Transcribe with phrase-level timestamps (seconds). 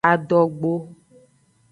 [0.09, 0.73] Adogbo.